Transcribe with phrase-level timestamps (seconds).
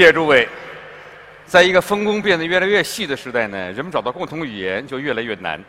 [0.00, 0.48] 谢谢诸位。
[1.44, 5.62] 在一个分工变得越来越细的时代呢，人们找到共同语言就越来越难。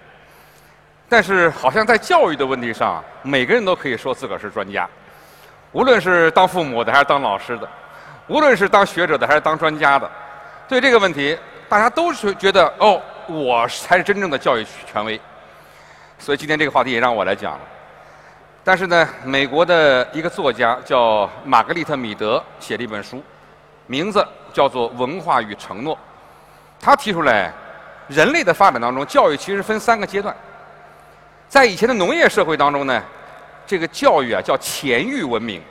[1.10, 4.90] 但是，好像在教育的问题上，每个人都可以说自个儿是专家。
[5.74, 7.70] 无论是当父母的，还是当老师的，
[8.28, 10.10] 无论是当学者的，还是当专家的，
[10.66, 11.38] 对这个问题，
[11.68, 15.20] 大家都是觉得哦，我才是真正的教育权威。
[16.18, 17.60] 所以今天这个话题也让我来讲了。
[18.64, 23.22] 但是呢，美国的一个作家叫玛格丽特·米德写了一本书，
[23.92, 25.94] 名字叫做《文化与承诺》。
[26.80, 27.52] 他提出来，
[28.08, 30.34] 人类的发展当中，教育其实分三个阶段。
[31.50, 33.04] 在以前的农业社会当中呢，
[33.68, 35.62] 这个教育啊叫前育文明。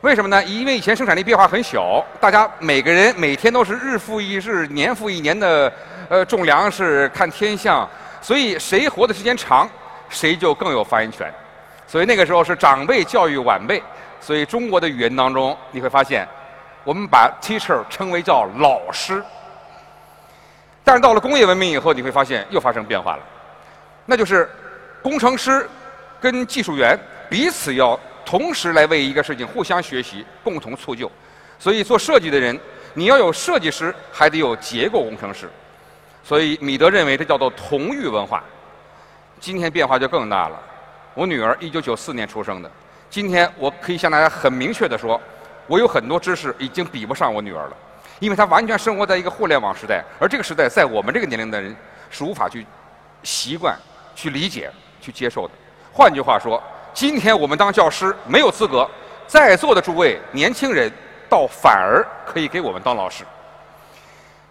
[0.00, 0.42] 为什么呢？
[0.44, 5.72] 因为以前生产力变化很小，大家每个人每天都是日复一日、年复一年的
[6.08, 7.88] 呃种粮食、看天象，
[8.20, 9.70] 所以谁活的时间长，
[10.08, 11.32] 谁就更有发言权。
[11.86, 13.80] 所以那个时候是长辈教育晚辈。
[14.20, 16.26] 所以中国的语言当中，你会发现，
[16.86, 19.22] 我们把 teacher 称为叫老师。
[20.82, 23.22] 但是到了工业文明以后，你会发现又发生变化了，
[24.06, 24.48] 那就是。
[25.02, 25.68] 工程师
[26.20, 26.98] 跟技术员
[27.30, 31.08] 彼此要同时来为一个事情互相学习，共同促就。
[31.60, 32.58] 所以做设计的人，
[32.92, 35.48] 你要有设计师，还得有结构工程师。
[36.24, 38.42] 所以米德认为这叫做同育文化。
[39.38, 40.60] 今天变化就更大了。
[41.14, 42.68] 我女儿一九九四年出生的，
[43.08, 45.20] 今天我可以向大家很明确的说，
[45.66, 47.76] 我有很多知识已经比不上我女儿了，
[48.18, 51.74] 因为她完全生活在一个互联网时代，而这个时代在我们这个年龄的人
[52.10, 52.66] 是无法去
[53.22, 53.76] 习惯、
[54.14, 54.70] 去理解。
[54.98, 55.54] 去接受的。
[55.92, 56.60] 换句话说，
[56.92, 58.88] 今天我们当教师没有资格，
[59.28, 60.90] 在座的诸位年轻人
[61.28, 63.22] 倒反而可以给我们当老师。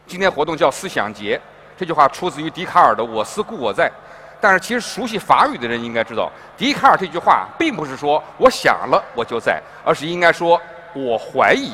[0.07, 1.41] 今天活动叫思想节，
[1.75, 3.91] 这句话出自于笛卡尔的“我思故我在”。
[4.39, 10.61] 但是其实熟悉法语的人应该知道，笛卡尔这句话并不是说我想了我就在，而是应该说
[10.95, 11.73] 我怀疑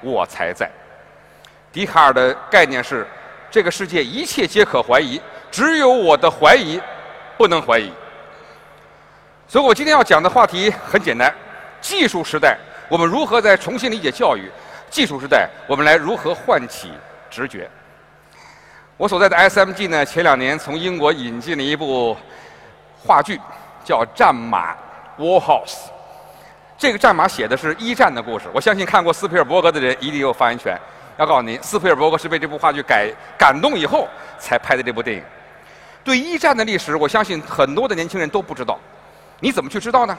[0.00, 0.70] 我才在。
[1.72, 3.06] 笛卡尔的概念是：
[3.50, 5.20] 这个世界一切皆可怀疑，
[5.50, 6.80] 只有我的怀疑
[7.36, 7.92] 不能怀疑。
[9.48, 11.34] 所以我今天要讲的话题很简单：
[11.80, 12.56] 技术时代，
[12.88, 14.48] 我们如何在重新理解教育；
[14.88, 16.92] 技术时代，我们来如何唤起
[17.28, 17.68] 直觉。
[18.96, 22.16] 我所在的 SMG 呢，前两年从英国引进了一部
[23.02, 23.40] 话剧，
[23.84, 24.72] 叫《战马》
[25.18, 25.88] （War Horse）。
[26.80, 28.46] 这个战马写的是一战的故事。
[28.54, 30.74] 我相信看过斯皮尔伯格的人一定有发言权。
[31.18, 34.08] 要告诉您，斯皮尔伯格是被这部话剧改感动以后
[34.38, 35.22] 才拍的这部电影。
[36.02, 38.78] 对一战的历史，我相信很多的年轻人都不知道。
[39.40, 40.16] 你怎么去知道呢？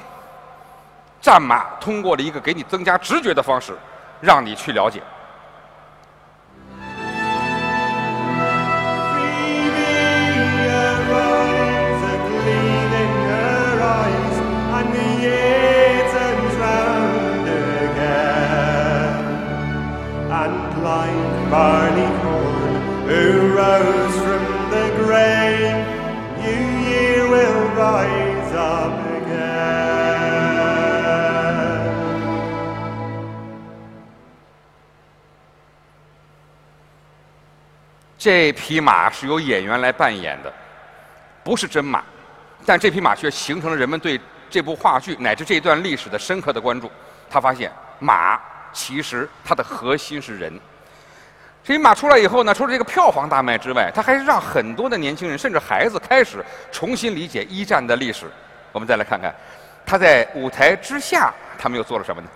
[1.19, 3.75] 战马通过了一个给你增加直觉的方式，
[4.19, 5.01] 让你去了解。
[21.49, 22.73] Barney corn
[23.07, 25.75] who rose from the grave,
[26.39, 29.51] New year will rise up again.
[38.17, 40.53] 这匹马是由演员来扮演的
[41.43, 42.03] 不是真马。
[42.65, 46.89] 但这匹马却形成了人们对这部话剧乃至这一段历史的深刻的关注。
[47.29, 48.39] 他发现马
[48.71, 50.59] 其实它的核心是人。
[51.63, 58.25] 这匹马出来以后呢，除了这个票房大卖之外，它还是让很多的年轻人甚至孩子开始重新理解一战的历史。
[58.71, 59.33] 我们再来看看，
[59.85, 62.27] 他在舞台之下，他们又做了什么呢？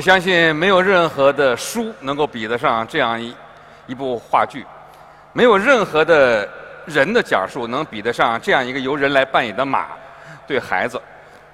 [0.00, 3.36] 我相信没有任何的书能够比得上这样一
[3.86, 4.64] 一部话剧，
[5.34, 6.48] 没有任何的
[6.86, 9.88] 人的讲述能比得上这样一个由人来扮演的马，
[10.46, 10.98] 对孩子，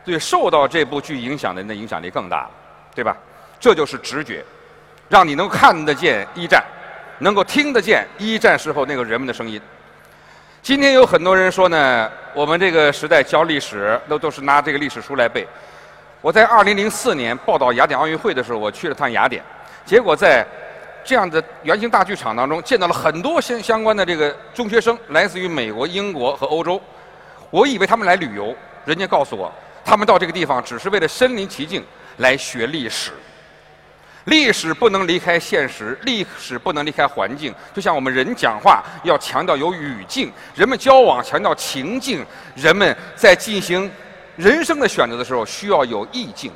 [0.04, 2.50] 对受到这部剧影响的人的影响力更大了，
[2.94, 3.16] 对吧？
[3.58, 4.44] 这就是直觉，
[5.08, 6.62] 让你能看得见一战，
[7.18, 9.60] 能够听得见一战时候那个人们的声音。
[10.62, 15.44] 今天有很多人说呢，我们这个时代教历史，都都是拿这个历史书来背。
[16.26, 19.40] 我在二零零四年报道雅典奥运会的时候，我去了趟雅典，
[19.84, 20.44] 结果在
[21.04, 26.82] 这样的圆形大剧场当中，见到了很多相相关的这个中学生，来自于美国、英国和欧洲。
[27.48, 28.52] 我以为他们来旅游，
[28.84, 29.52] 人家告诉我，
[29.84, 31.80] 他们到这个地方只是为了身临其境
[32.16, 33.12] 来学历史。
[34.24, 37.54] 历史不能离开现实，历史不能离开环境。
[37.72, 42.26] 就像我们人讲话要强调有语境，人们交往强调情境，
[42.56, 43.88] 人们在进行。
[44.36, 46.52] 人生的选择的时候需要有意境。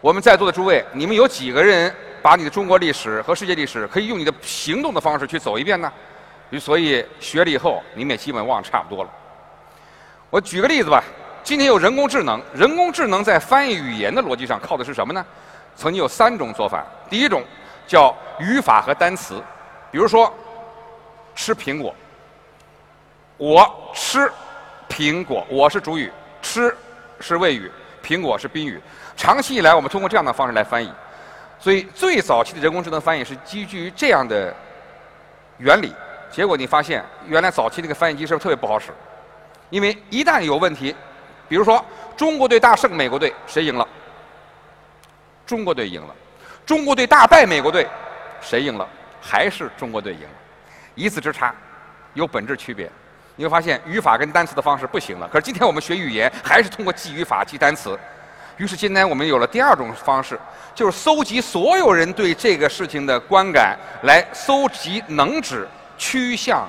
[0.00, 5.92] 我们在座的诸位，你们有几个人把你的中国历史和世界历史可以用你的行动的方式去走一遍呢？
[6.60, 9.10] 所以学了以后，你们也基本忘差不多了。
[10.30, 11.02] 我举个例子吧，
[11.42, 15.24] 今天有人工智能，人工智能在翻译语言的逻辑上靠的是什么呢？
[15.74, 17.42] 曾经有三种做法，第一种
[17.86, 19.42] 叫语法和单词，
[19.90, 20.32] 比如说
[21.34, 21.94] 吃苹果，
[23.36, 24.30] 我吃
[24.88, 26.12] 苹果，我是主语，
[26.42, 26.76] 吃。
[27.20, 27.70] 是谓语，
[28.02, 28.80] 苹果是宾语。
[29.16, 30.92] 长期以来，我们通过这样的方式来翻译，
[31.58, 34.54] 所以最早期的人工智能翻译是基于这样的
[35.58, 35.94] 原理。
[36.30, 38.92] 结果你发现，原来早期那个翻译机是不是特别不好使？
[39.70, 40.94] 因为一旦有问题，
[41.48, 41.82] 比如说
[42.16, 43.86] 中国队大胜美国队，谁赢了？
[45.46, 46.14] 中国队赢了。
[46.66, 47.86] 中国队大败美国队，
[48.40, 48.86] 谁赢了？
[49.20, 50.28] 还是中国队赢了。
[50.94, 51.54] 一字之差，
[52.14, 52.90] 有本质区别。
[53.36, 55.28] 你会发现语法跟单词的方式不行了。
[55.28, 57.98] 可是今天我们学语言还是通过记语法、记单词。
[58.56, 60.40] 于是今天我们有了第二种方式，
[60.74, 65.68] 就是搜集所有人对这个事情的观感，来搜集能指、
[65.98, 66.66] 趋向、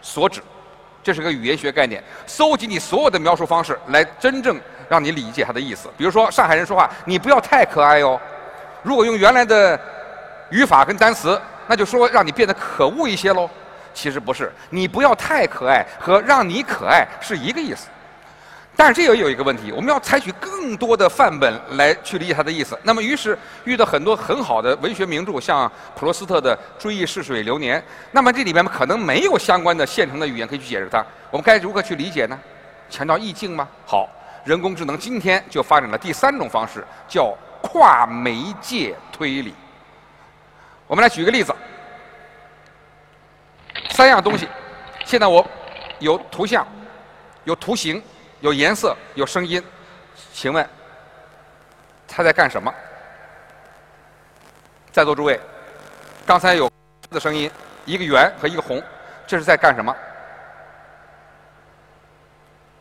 [0.00, 0.42] 所指。
[1.02, 4.58] 这是个语言学概念，搜集你所有的描述方式，来真正
[4.88, 5.90] 让你理解它的意思。
[5.98, 8.18] 比如说上海人说话，你不要太可爱哦。
[8.82, 9.78] 如果用原来的
[10.50, 13.48] 语法跟单词，那就说让你变得可恶一些喽。
[13.94, 17.88] 其实不是，你不要太可爱和让你可爱是一个意思，
[18.76, 22.78] 但是这也有一个问题，我们要采取更多的范本来去理解它的意思。
[22.84, 27.80] 那么，于是遇到很多很好的文学名著，像普罗斯特的《追忆似水流年》，
[28.12, 31.04] 那么这里面可能没有相关的现成的语言可以去解释它。
[31.30, 32.38] 我们该如何去理解呢？
[32.88, 33.66] 强调意境吗？
[33.84, 34.08] 好，
[34.44, 39.52] 人工智能今天就发展了第三种方式，叫跨媒介推理。
[40.86, 41.52] 我们来举个例子。
[43.98, 44.48] 三样东西，
[45.04, 45.44] 现在我
[45.98, 46.64] 有图像、
[47.42, 48.00] 有图形、
[48.38, 49.60] 有颜色、有声音，
[50.32, 50.64] 请问
[52.06, 52.72] 他在干什么？
[54.92, 55.40] 在座诸位，
[56.24, 56.70] 刚才有
[57.10, 57.50] 的声音，
[57.86, 58.80] 一个圆和一个红，
[59.26, 59.92] 这是在干什么？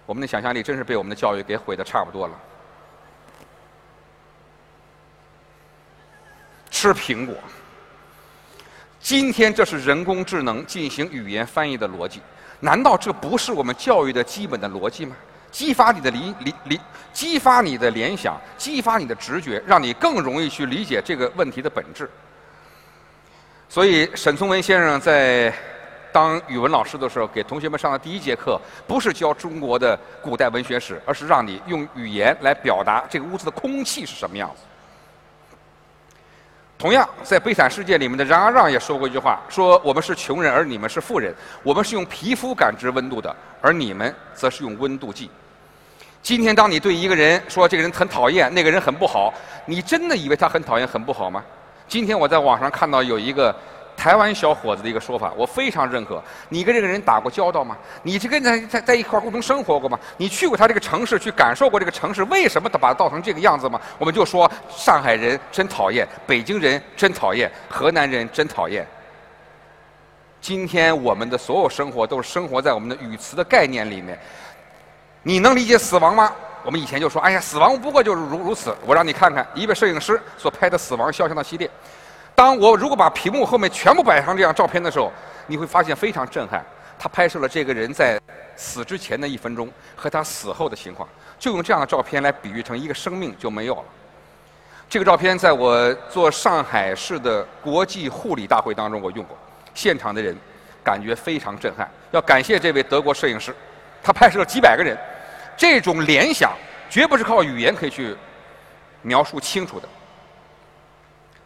[0.06, 2.40] 我们的想象力真是被我们的教育给毁的差不多了。
[6.70, 7.34] 吃苹果。
[9.00, 12.22] 今天这是人工智能进行语言翻译的逻辑，
[12.60, 15.16] 难道这不是我们教育的基本的逻辑吗？
[15.50, 16.80] 激发你的理理理，
[17.14, 22.10] 激发你的联想，激发你的直觉，让你更容易去理解这个问题的本质。
[23.70, 25.54] 所以，沈从文先生在
[26.12, 34.64] 当语文老师的时候，给同学们上的第一节课，不是教中国的古代文学史，而是让你用语言来表达这个屋子的空气是什么样子。
[36.78, 45.30] 同样，在《悲惨世界》里面的冉阿让也说过一句话：“说我们是穷人，而你们是富人；我们是用皮肤感知温度的，而你们则是用温度计。”
[46.22, 49.34] 今天，当你对一个人说这个人很讨厌，那个人很不好，
[49.66, 51.44] 你真的以为他很讨厌、很不好吗？
[51.88, 53.56] 今天我在网上看到有一个。
[53.98, 56.24] 台湾小伙子的一个说法，我非常认可。
[56.50, 57.76] 你跟这个人打过交道吗？
[58.04, 60.00] 你是跟他在在一块共同生活过吗？
[60.18, 63.82] 你去过他这个城市，去感受过这个城市为什么他把它造成这个样子吗？
[63.98, 68.88] 我们就说上海人真讨厌，北京人真讨厌，河南人真讨厌。
[70.40, 74.18] 今天我们的所有生活都是生活在我们的语词的概念里面。
[75.24, 76.32] 你能理解死亡吗？
[76.64, 78.76] 我们以前就说，哎呀，死亡不过就是如如此。
[78.86, 81.70] 我让你看看一位摄影师所拍的死亡肖像的系列。
[82.38, 85.12] 当我如果把屏幕后面全部摆上这张照片的时候，
[85.48, 86.64] 你会发现非常震撼。
[87.00, 88.22] 他拍摄了这个人在
[88.56, 93.84] 死之前的一分钟和他死后的情况，就用这样的照片来比喻成一个生命就没有了。
[94.88, 99.36] 这个照片在我做上海市的国际护理大会当中我用过，
[99.74, 100.38] 现场的人
[100.84, 101.90] 感觉非常震撼。
[102.12, 103.52] 要感谢这位德国摄影师，
[104.04, 104.96] 他拍摄了几百个人，
[105.58, 106.54] 这种联想
[106.88, 108.16] 绝不是靠语言可以去
[109.02, 109.90] 描述清楚的。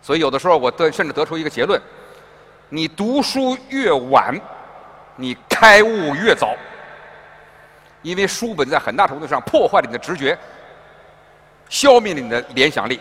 [0.02, 1.80] 所以有的时候我得甚至得出一个结论：
[2.70, 4.34] 你读书越晚，
[5.16, 6.56] 你开悟越早。
[8.02, 10.36] 因为书本在很大程度上破坏了你的直觉，
[11.70, 13.00] 消灭了你的联想力。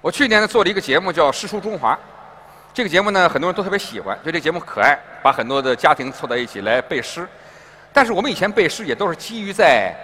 [0.00, 1.94] 我去年呢做了一个节目叫《诗书中华》，
[2.74, 7.28] 这个节目呢很多人都特别喜欢，觉得这节目可爱，把很多的家庭凑在一起来背诗。
[7.92, 9.94] 但是我们以前背诗也都是基于在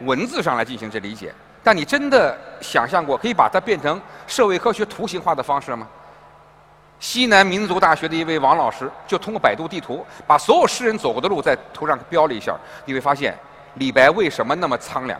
[0.00, 1.32] 文字上来进行这理解。
[1.70, 5.86] 但你真的想象过可以把它变成社会科学图形化的方式吗？
[6.98, 12.56] 西南民族大学的一位王老师就通过百度地图，把所有诗人走过的路在图上标了一下。
[12.86, 13.38] 你会发现，
[13.74, 15.16] 李白为什么那么苍凉？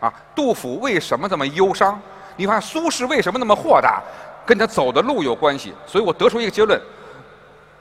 [0.00, 2.00] 啊，杜甫为什么这么忧伤？
[2.34, 4.00] 你看苏轼为什么那么豁达？
[4.46, 5.74] 跟他走的路有关系。
[5.86, 6.80] 所以我得出一个结论：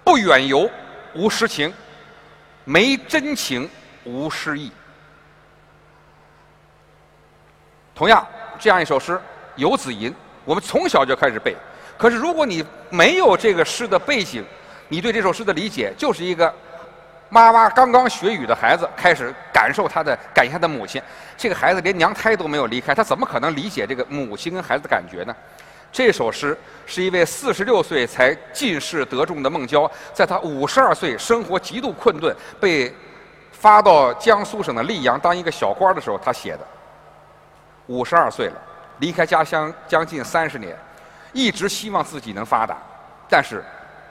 [0.03, 0.69] 不远游
[1.15, 1.73] 无诗情，
[2.65, 3.69] 没真情
[4.03, 4.69] 无诗意。
[7.99, 8.25] 同样，
[8.57, 9.11] 这样一首诗
[9.57, 10.09] 《游子吟》，
[10.45, 11.53] 我们从小就开始背。
[11.97, 14.41] 可是，如果你没有这个诗的背景，
[14.87, 16.49] 你对这首诗的理解就是一个
[17.27, 21.01] 妈妈刚刚学语的孩子开始感受他的感谢他的母亲。
[21.35, 25.35] 这个孩子连娘胎都没有离开，他怎么可能理解这个母亲跟孩子的感觉呢？
[25.91, 32.95] 这首诗是一位四十六岁才进士得中的孟郊，在他五十二岁生活极度困顿，被
[33.51, 36.59] 发到江苏省的溧阳当一个小官的时候，他写的。
[37.89, 38.61] 五十二岁了，
[38.99, 40.77] 离开家乡将近三十年，
[41.33, 42.77] 一直希望自己能发达，
[43.27, 43.63] 但是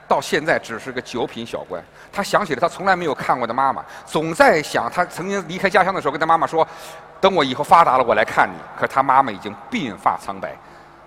[0.05, 1.81] 到现在只是个九品小官。
[2.11, 6.67] 他想起了他从来没有看过的妈妈，总在想他曾经离开家乡的时候跟他妈妈说
[7.21, 10.53] ：“等我以后发达了，我来看你。”可他妈妈已经鬓发苍白。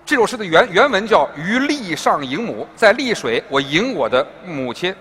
[0.03, 4.93] 这首诗的原原文叫“于溧上迎母”，在溧水我迎我的母亲。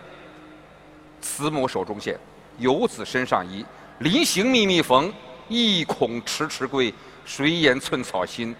[1.22, 2.18] 慈母手中线，
[2.58, 3.64] 游子身上衣。
[4.00, 5.10] 临行密密缝，
[5.48, 6.92] 意恐迟迟归。
[7.24, 8.54] 谁言寸草心，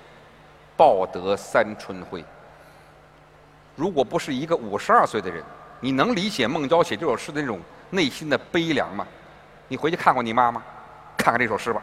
[0.76, 2.24] 报得三春晖。
[3.74, 5.42] 如果不是一个五十二岁的人，
[5.80, 9.06] 你能理解孟郊写这首诗的那种内心的悲凉吗？
[9.68, 10.62] 你回去看过你妈吗？
[11.16, 11.82] 看看这首诗吧。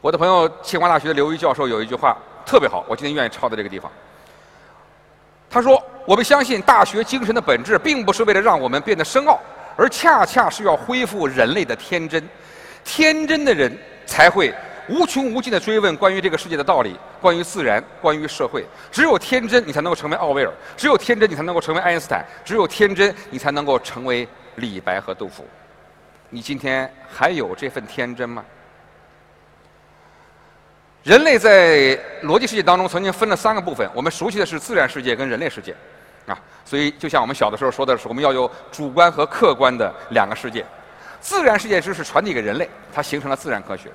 [0.00, 3.90] 我的朋友清华大学的刘瑜教授有一句话特别好，我今天愿意抄在这个地方。
[5.50, 9.40] 他说：“我们相信大学精神的本质，并不是为了让我们变得深奥，
[9.76, 12.28] 而恰恰是要恢复人类的天真。
[12.84, 13.76] 天真的人。”
[14.08, 14.52] 才会
[14.88, 18.64] 无穷无尽的追问关于这个世界的道理，关于自然，关于社会。
[18.90, 25.46] 只有天真，你才能够成为奥威尔；只有天真，你才能够成为爱因斯坦；只有天真，你才能够成为李白和杜甫。
[26.30, 28.42] 你今天还有这份天真吗？
[31.04, 35.74] 人类在逻辑世界当中曾经分了三个部分，我们熟悉的是自然世界跟人类世界，
[36.26, 40.64] 啊，所以就像我们小的时候说的是，我们要有主观和客观的两个世界。
[41.20, 43.88] 自然世界知识传递给人类，它形成了自然科学；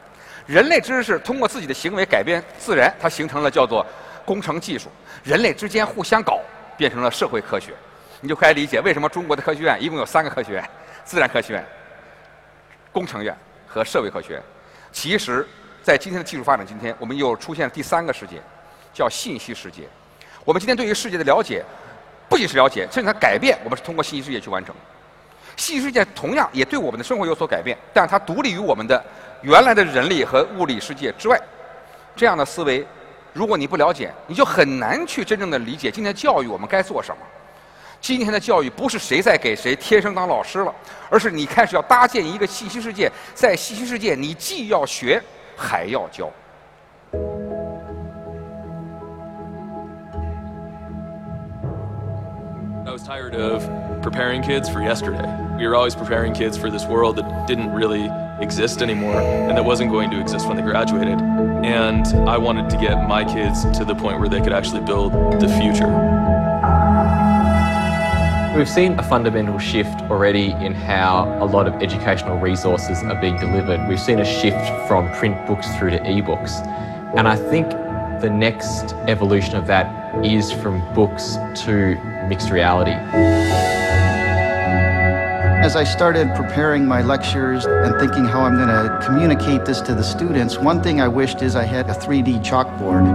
[0.45, 3.85] 人类知识通过自己的行为改变自然，它形成了叫做
[4.25, 4.89] 工程技术。
[5.23, 6.39] 人类之间互相搞，
[6.77, 7.73] 变成了社会科学。
[8.19, 10.69] 你就可以理解为什么中国的科学院一共有三个科学院：
[11.03, 11.65] 自然科学院、
[12.91, 13.35] 工程院
[13.67, 14.43] 和社会科学院。
[14.91, 15.47] 其实，
[15.81, 18.41] 在今天的技术发展今天，我们又出现了第三个世界，
[18.93, 19.83] 叫信息世界。
[20.45, 21.63] 我们今天对于世界的了解，
[22.29, 24.75] 不仅是了解，甚至它改变，我们是通过信息世界去完成。
[25.55, 29.03] 信息世界同样也对我们的生活有所改变，但它独立于我们的
[29.41, 31.39] 原来的人力和物理世界之外。
[32.15, 32.85] 这样的思维，
[33.33, 37.17] 如果你不了解，你就很难去真正的理解今天教育我们该做什么。
[38.01, 40.75] 今天的教育不是谁在给谁天生当老师了，
[41.09, 45.21] 而是你开始要搭建一个信息世界，在信息世界你既要学
[45.55, 46.29] 还要教。
[52.93, 55.25] I was tired of preparing kids for yesterday.
[55.57, 58.07] We were always preparing kids for this world that didn't really
[58.39, 61.19] exist anymore and that wasn't going to exist when they graduated.
[61.19, 65.11] And I wanted to get my kids to the point where they could actually build
[65.41, 65.87] the future.
[68.55, 73.37] We've seen a fundamental shift already in how a lot of educational resources are being
[73.37, 73.89] delivered.
[73.89, 76.63] We've seen a shift from print books through to ebooks.
[77.17, 77.71] And I think
[78.21, 81.95] the next evolution of that is from books to
[82.27, 82.93] mixed reality.
[85.63, 89.95] As I started preparing my lectures and thinking how I'm going to communicate this to
[89.95, 93.07] the students, one thing I wished is I had a 3D chalkboard.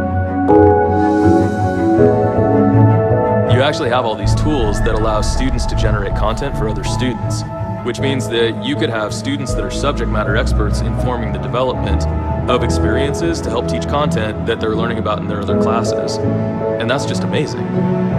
[3.52, 7.42] You actually have all these tools that allow students to generate content for other students,
[7.88, 12.06] which means that you could have students that are subject matter experts informing the development
[12.50, 16.18] of experiences to help teach content that they're learning about in their other classes.
[16.18, 17.64] And that's just amazing.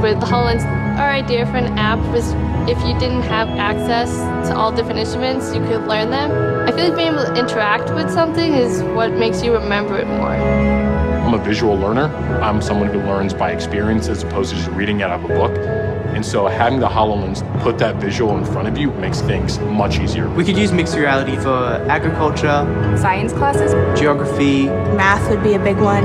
[0.01, 0.65] With the HoloLens,
[0.97, 2.31] our idea for an app was
[2.67, 4.09] if you didn't have access
[4.49, 6.31] to all different instruments, you could learn them.
[6.67, 10.07] I feel like being able to interact with something is what makes you remember it
[10.07, 10.31] more.
[10.31, 12.07] I'm a visual learner.
[12.41, 15.33] I'm someone who learns by experience as opposed to just reading it out of a
[15.35, 15.78] book.
[16.15, 19.99] And so having the HoloLens put that visual in front of you makes things much
[19.99, 20.29] easier.
[20.29, 22.65] We could use mixed reality for agriculture,
[22.99, 23.71] Science classes?
[23.99, 24.65] geography,
[24.97, 26.03] Math would be a big one.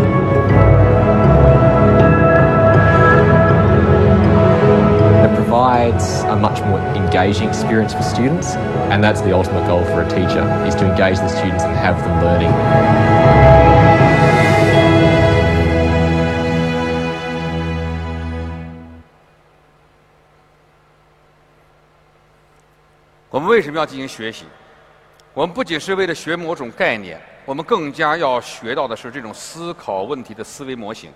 [5.25, 8.55] It provides a much more engaging experience for students,
[8.93, 11.99] and that's the ultimate goal for a teacher, is to engage the students and have
[12.05, 13.34] them learning.
[23.55, 24.47] 为什么要进行学习？
[25.33, 31.13] 我们不仅是为了学某种概念，我们更加要学到的是这种思考问题的思维模型。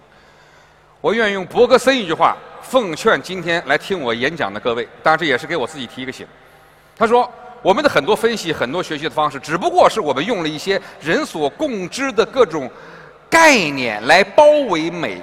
[1.00, 6.25] 我愿意用伯格森一句话奉劝今天来听我演讲的各位，当然这也是给我自己提一个醒。
[6.97, 7.28] 他说
[7.61, 12.71] ：“我们的很多分析、很多学习的方式，只不过是我们用了一些人所共知的各种
[13.28, 15.21] 概念来包围美，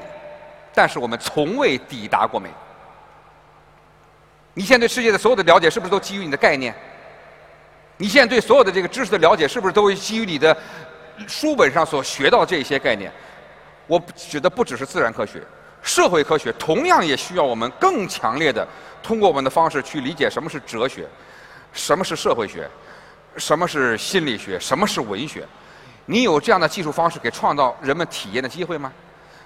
[0.74, 2.50] 但是我们从未抵达过美。
[4.54, 6.76] 你现在对世界的所有的了解，是不是都基于你的概念？
[7.98, 10.56] 你现在对所有的这个知识的了解，是不是都基于你的
[11.28, 13.12] 书本上所学到的这些概念？
[13.88, 15.42] 我指的不只是自然科学，
[15.82, 18.68] 社会科学同样也需要我们更强烈的
[19.02, 21.08] 通过我们的方式去理解什么是哲学，
[21.72, 22.70] 什么是社会学，
[23.38, 25.46] 什么是心理学，什么是文学。
[26.05, 28.92] 你有这样的技术方式，给创造人们体验的机会吗？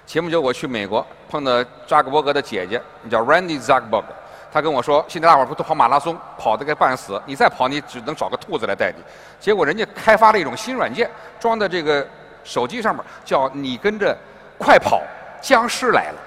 [0.06, 4.04] 前不久我去美国，碰到扎克伯格的姐姐，叫 Randy Zuckerberg。
[4.52, 9.02] 他跟我说，现在大伙儿不都跑马拉松，跑得个半死，你再跑，你只能找个兔子来带你。
[9.38, 11.08] 结果人家开发了一种新软件，
[11.38, 12.06] 装在这个
[12.42, 14.16] 手机上面，叫你跟着
[14.58, 15.02] 快跑，
[15.40, 16.18] 僵尸来了。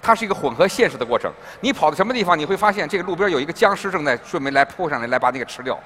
[0.00, 1.30] 它是一个混合现实的过程。
[1.60, 5.78] 你跑到什么地方，你会发现这个路边有一个僵尸正在准备来扑上来，来把你给吃掉。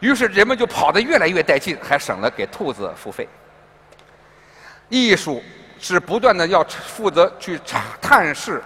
[0.00, 3.28] 于是人们就跑得越来越带劲，还省了给兔子付费。
[4.88, 5.42] 艺术
[5.78, 8.62] 是不断的要负责去查探视、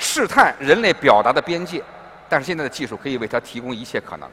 [0.00, 1.80] 试探人类表达的边界，
[2.26, 4.28] 但是现在的技术可以为它提供一切可能。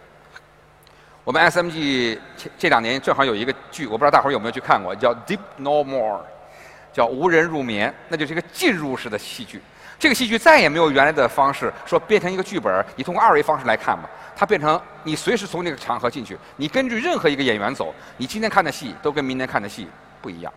[1.25, 6.19] 我们 SMG 这这两年正好有一个剧，我不知道大伙儿有没有去看过，叫《Deep No More》，
[6.93, 9.61] 叫《无人入眠》，那就是一个进入式的戏剧。
[9.99, 14.09] 这个戏剧再也没有原来的方式说变成一个剧本，你通过二维方式来看吧。
[14.37, 19.87] 它变成你随时从那个场合进去，你根据任何一个演员走，你今天看的戏都跟明天看的戏
[20.21, 20.53] 不一样。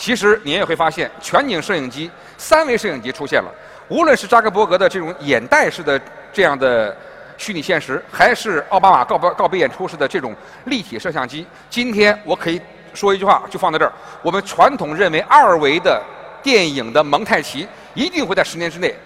[0.00, 3.52] 其实你也会发现，全景摄影机、三维摄影机出现了。
[3.86, 6.00] 无论是扎克伯格的这种眼袋式的
[6.32, 6.96] 这样的
[7.36, 10.34] 虚拟现实，还是奥巴马告别告别演出式的这种
[10.64, 12.58] 立体摄像机，今天我可以
[12.94, 16.02] 说一句话，就放在这儿：我们传统认为二维的
[16.42, 18.96] 电影的蒙太奇一定会在十年之内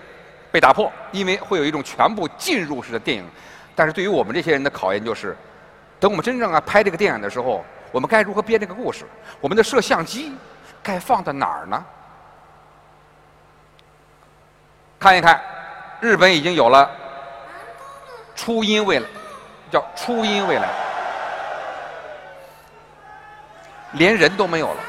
[0.53, 3.25] 被打破，因为会有一种全部进入式的电影。
[3.75, 5.37] 但是对于我们这些人的考验就是，
[5.99, 9.05] 等我们真正啊拍这个电影的时候，我们该如何编这个故事？
[9.41, 10.33] 我们的摄像机
[10.85, 11.85] 该放在哪儿呢？
[15.01, 15.41] 看一看，
[16.01, 16.89] 日本已经有了
[18.37, 19.07] 初音未来，
[19.71, 20.69] 叫初音未来，
[23.93, 24.81] 连人都没有了。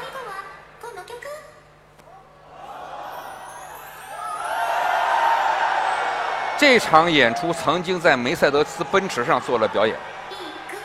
[6.58, 9.94] 这场演出曾经在梅赛德斯奔驰上做了表演，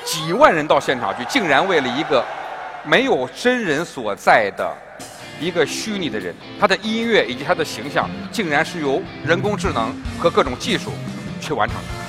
[0.04, 2.24] 几万人到现场去，竟然为了一个
[2.84, 4.70] 没有真人所在的
[5.42, 10.92] 一个虚拟的人，他的音乐以及他的形象，竟然是由人工智能和各种技术
[11.42, 12.01] 去完成的。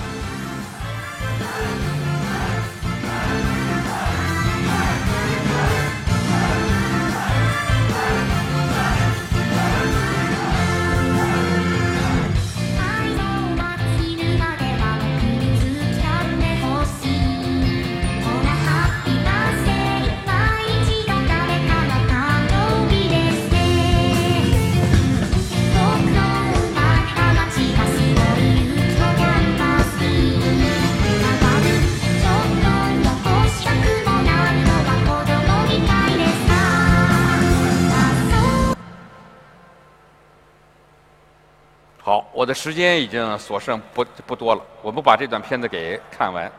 [42.42, 46.50] 我的时间已经所剩不不多了，我们把这段片子给看完。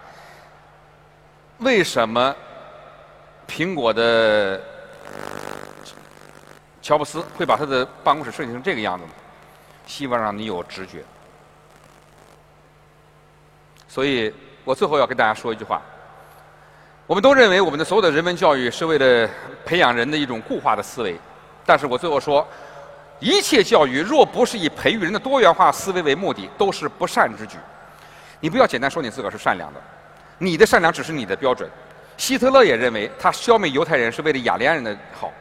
[1.58, 2.34] 为什么
[3.46, 4.62] 苹果的
[6.82, 9.12] 乔布斯会把他的办公室设计成这个样子呢？
[9.86, 11.04] 希望让你有直觉。
[13.86, 15.82] 所以我最后要跟大家说一句话：
[17.06, 19.30] 我们都认为我们的所有的人文教育是为了
[19.66, 21.20] 培养人的一种固化的思维，
[21.66, 22.48] 但是我最后说。
[23.20, 27.58] 一切教育若不是以培育人的多元化思维为目的，都是不善之举。
[28.40, 29.80] 你不要简单说你自个儿是善良的，
[30.38, 31.70] 你的善良只是你的标准。
[32.18, 35.32] 希特勒也认为他消灭犹太人是为了雅利安人的好，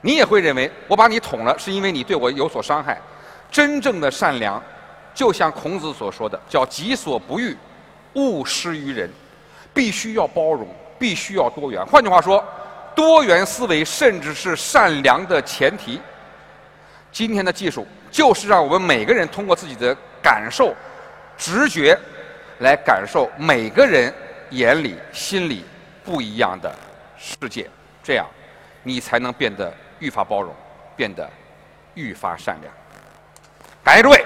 [0.00, 3.00] 你也会认为我把你捅了，是因为你对我有所伤害。
[3.50, 4.60] 真正的善良，
[5.14, 7.56] 就像孔子所说的，叫“己所不欲，
[8.14, 9.08] 勿施于人”，
[9.72, 10.66] 必须要包容，
[10.98, 11.84] 必须要多元。
[11.86, 12.44] 换句话说，
[12.94, 16.00] 多元思维甚至是善良的前提。
[17.12, 20.74] 今天的技术就是让我们每个人通过自己的感受、
[21.36, 21.96] 直觉，
[22.60, 24.12] 来感受每个人
[24.50, 25.64] 眼里、心里
[26.02, 26.74] 不一样的
[27.18, 27.68] 世界，
[28.02, 28.26] 这样
[28.82, 30.54] 你才能变得愈发包容，
[30.96, 31.28] 变得
[31.94, 32.72] 愈发善良。
[33.84, 34.24] 感谢诸位。